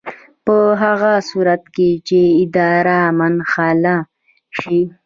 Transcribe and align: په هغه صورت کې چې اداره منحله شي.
په 0.45 0.55
هغه 0.81 1.13
صورت 1.29 1.63
کې 1.75 1.89
چې 2.07 2.19
اداره 2.43 2.99
منحله 3.19 3.95
شي. 4.57 4.79